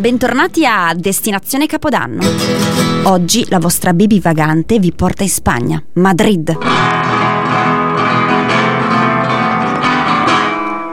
bentornati 0.00 0.64
a 0.64 0.94
Destinazione 0.96 1.66
Capodanno. 1.66 2.22
Oggi 3.04 3.46
la 3.50 3.58
vostra 3.58 3.92
baby 3.92 4.18
vagante 4.18 4.78
vi 4.78 4.92
porta 4.92 5.22
in 5.22 5.28
Spagna, 5.28 5.82
Madrid. 5.94 6.56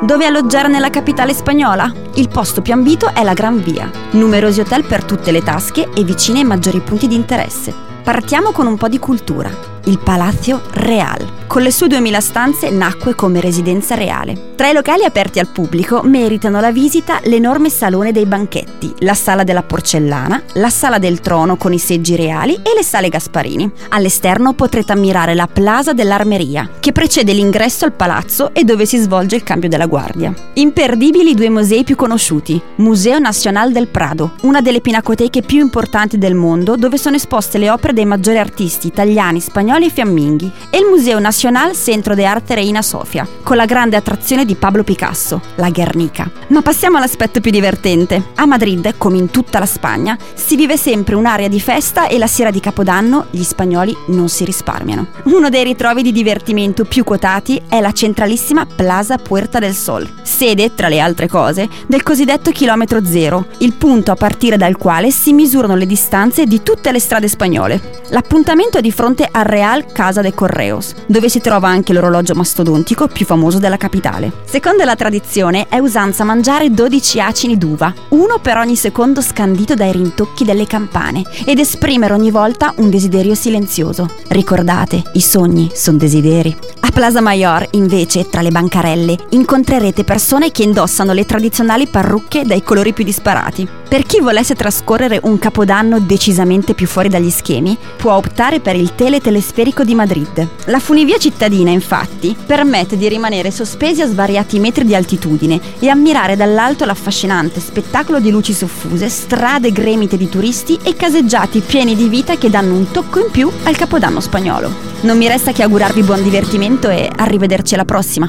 Dove 0.00 0.26
alloggiare 0.26 0.68
nella 0.68 0.90
capitale 0.90 1.32
spagnola? 1.32 1.92
Il 2.14 2.28
posto 2.28 2.62
più 2.62 2.72
ambito 2.72 3.14
è 3.14 3.22
la 3.22 3.32
Gran 3.32 3.62
Via. 3.62 3.88
Numerosi 4.10 4.60
hotel 4.60 4.84
per 4.84 5.04
tutte 5.04 5.30
le 5.30 5.42
tasche 5.42 5.88
e 5.94 6.02
vicine 6.02 6.40
ai 6.40 6.44
maggiori 6.44 6.80
punti 6.80 7.06
di 7.06 7.14
interesse. 7.14 7.72
Partiamo 8.02 8.50
con 8.50 8.66
un 8.66 8.76
po' 8.76 8.88
di 8.88 8.98
cultura 8.98 9.50
il 9.84 10.00
Palazzo 10.00 10.62
Real. 10.72 11.25
Con 11.56 11.64
le 11.64 11.72
sue 11.72 11.86
2000 11.86 12.20
stanze 12.20 12.68
nacque 12.68 13.14
come 13.14 13.40
residenza 13.40 13.94
reale. 13.94 14.52
Tra 14.56 14.68
i 14.68 14.74
locali 14.74 15.04
aperti 15.04 15.38
al 15.38 15.48
pubblico 15.48 16.02
meritano 16.02 16.60
la 16.60 16.70
visita 16.70 17.18
l'enorme 17.24 17.70
salone 17.70 18.12
dei 18.12 18.26
banchetti, 18.26 18.92
la 18.98 19.14
sala 19.14 19.42
della 19.42 19.62
porcellana, 19.62 20.42
la 20.54 20.68
sala 20.68 20.98
del 20.98 21.20
trono 21.20 21.56
con 21.56 21.72
i 21.72 21.78
seggi 21.78 22.14
reali 22.14 22.56
e 22.56 22.74
le 22.76 22.82
sale 22.82 23.08
Gasparini. 23.08 23.70
All'esterno 23.88 24.52
potrete 24.52 24.92
ammirare 24.92 25.34
la 25.34 25.46
Plaza 25.46 25.94
dell'Armeria, 25.94 26.68
che 26.78 26.92
precede 26.92 27.32
l'ingresso 27.32 27.86
al 27.86 27.92
palazzo 27.92 28.50
e 28.52 28.62
dove 28.64 28.84
si 28.84 28.98
svolge 28.98 29.36
il 29.36 29.42
cambio 29.42 29.70
della 29.70 29.86
guardia. 29.86 30.34
Imperdibili 30.54 31.30
i 31.30 31.34
due 31.34 31.48
musei 31.48 31.84
più 31.84 31.96
conosciuti. 31.96 32.60
Museo 32.76 33.18
Nacional 33.18 33.72
del 33.72 33.88
Prado, 33.88 34.34
una 34.42 34.60
delle 34.60 34.82
pinacoteche 34.82 35.40
più 35.40 35.60
importanti 35.60 36.18
del 36.18 36.34
mondo 36.34 36.76
dove 36.76 36.98
sono 36.98 37.16
esposte 37.16 37.56
le 37.56 37.70
opere 37.70 37.94
dei 37.94 38.04
maggiori 38.04 38.36
artisti 38.36 38.88
italiani, 38.88 39.40
spagnoli 39.40 39.84
spagnoli 39.86 39.90
fiamminghi 39.90 40.52
e 40.70 40.78
il 40.78 40.84
Museo 40.84 41.18
Nacional 41.46 41.76
Centro 41.76 42.16
de 42.16 42.24
Arte 42.24 42.56
Reina 42.56 42.82
Sofia, 42.82 43.24
con 43.44 43.56
la 43.56 43.66
grande 43.66 43.94
attrazione 43.94 44.44
di 44.44 44.56
Pablo 44.56 44.82
Picasso, 44.82 45.40
la 45.54 45.70
Guernica. 45.70 46.28
Ma 46.48 46.60
passiamo 46.60 46.96
all'aspetto 46.96 47.40
più 47.40 47.52
divertente. 47.52 48.30
A 48.34 48.46
Madrid, 48.46 48.94
come 48.98 49.18
in 49.18 49.30
tutta 49.30 49.60
la 49.60 49.66
Spagna, 49.66 50.18
si 50.34 50.56
vive 50.56 50.76
sempre 50.76 51.14
un'area 51.14 51.46
di 51.46 51.60
festa 51.60 52.08
e 52.08 52.18
la 52.18 52.26
sera 52.26 52.50
di 52.50 52.58
Capodanno 52.58 53.26
gli 53.30 53.44
spagnoli 53.44 53.96
non 54.08 54.28
si 54.28 54.44
risparmiano. 54.44 55.06
Uno 55.26 55.48
dei 55.48 55.62
ritrovi 55.62 56.02
di 56.02 56.10
divertimento 56.10 56.84
più 56.84 57.04
quotati 57.04 57.62
è 57.68 57.80
la 57.80 57.92
centralissima 57.92 58.66
Plaza 58.66 59.16
Puerta 59.16 59.60
del 59.60 59.74
Sol, 59.74 60.08
sede, 60.24 60.74
tra 60.74 60.88
le 60.88 60.98
altre 60.98 61.28
cose, 61.28 61.68
del 61.86 62.02
cosiddetto 62.02 62.50
chilometro 62.50 63.04
zero, 63.04 63.46
il 63.58 63.74
punto 63.74 64.10
a 64.10 64.16
partire 64.16 64.56
dal 64.56 64.76
quale 64.76 65.12
si 65.12 65.32
misurano 65.32 65.76
le 65.76 65.86
distanze 65.86 66.44
di 66.44 66.64
tutte 66.64 66.90
le 66.90 66.98
strade 66.98 67.28
spagnole. 67.28 68.02
L'appuntamento 68.08 68.78
è 68.78 68.80
di 68.80 68.90
fronte 68.90 69.28
al 69.30 69.44
Real 69.44 69.86
Casa 69.92 70.22
de 70.22 70.34
Correos, 70.34 70.92
dove 71.26 71.28
si 71.28 71.40
trova 71.40 71.68
anche 71.68 71.92
l'orologio 71.92 72.34
mastodontico 72.34 73.08
più 73.08 73.26
famoso 73.26 73.58
della 73.58 73.76
capitale. 73.76 74.30
Secondo 74.44 74.84
la 74.84 74.94
tradizione 74.94 75.66
è 75.68 75.78
usanza 75.78 76.24
mangiare 76.24 76.70
12 76.70 77.20
acini 77.20 77.58
d'uva, 77.58 77.92
uno 78.10 78.38
per 78.40 78.56
ogni 78.58 78.76
secondo 78.76 79.20
scandito 79.20 79.74
dai 79.74 79.92
rintocchi 79.92 80.44
delle 80.44 80.66
campane, 80.66 81.24
ed 81.44 81.58
esprimere 81.58 82.14
ogni 82.14 82.30
volta 82.30 82.72
un 82.76 82.90
desiderio 82.90 83.34
silenzioso. 83.34 84.08
Ricordate, 84.28 85.02
i 85.14 85.20
sogni 85.20 85.70
sono 85.74 85.98
desideri. 85.98 86.56
A 86.80 86.90
Plaza 86.90 87.20
Mayor, 87.20 87.66
invece, 87.72 88.28
tra 88.28 88.40
le 88.40 88.50
bancarelle, 88.50 89.16
incontrerete 89.30 90.04
persone 90.04 90.52
che 90.52 90.62
indossano 90.62 91.12
le 91.12 91.26
tradizionali 91.26 91.88
parrucche 91.88 92.44
dai 92.44 92.62
colori 92.62 92.92
più 92.92 93.04
disparati. 93.04 93.68
Per 93.88 94.02
chi 94.02 94.20
volesse 94.20 94.56
trascorrere 94.56 95.20
un 95.22 95.38
capodanno 95.38 96.00
decisamente 96.00 96.74
più 96.74 96.88
fuori 96.88 97.08
dagli 97.08 97.30
schemi, 97.30 97.78
può 97.96 98.14
optare 98.14 98.58
per 98.58 98.74
il 98.74 98.96
teletelesferico 98.96 99.84
di 99.84 99.94
Madrid. 99.94 100.48
La 100.66 100.80
funivia 100.80 101.18
cittadina, 101.18 101.70
infatti, 101.70 102.36
permette 102.46 102.96
di 102.96 103.08
rimanere 103.08 103.52
sospesi 103.52 104.02
a 104.02 104.08
svariati 104.08 104.58
metri 104.58 104.84
di 104.84 104.96
altitudine 104.96 105.60
e 105.78 105.88
ammirare 105.88 106.34
dall'alto 106.34 106.84
l'affascinante 106.84 107.60
spettacolo 107.60 108.18
di 108.18 108.30
luci 108.32 108.52
soffuse, 108.52 109.08
strade 109.08 109.70
gremite 109.70 110.16
di 110.16 110.28
turisti 110.28 110.78
e 110.82 110.96
caseggiati 110.96 111.60
pieni 111.60 111.94
di 111.94 112.08
vita 112.08 112.36
che 112.36 112.50
danno 112.50 112.74
un 112.74 112.90
tocco 112.90 113.20
in 113.20 113.30
più 113.30 113.48
al 113.62 113.76
capodanno 113.76 114.18
spagnolo. 114.18 114.68
Non 115.02 115.16
mi 115.16 115.28
resta 115.28 115.52
che 115.52 115.62
augurarvi 115.62 116.02
buon 116.02 116.24
divertimento 116.24 116.88
e 116.88 117.08
arrivederci 117.14 117.74
alla 117.74 117.84
prossima. 117.84 118.26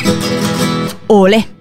Ole! 1.08 1.57